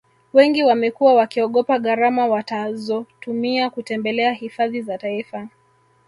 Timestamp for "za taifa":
4.81-5.47